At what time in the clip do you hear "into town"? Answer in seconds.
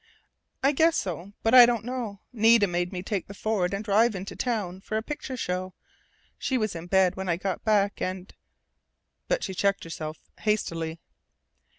4.15-4.81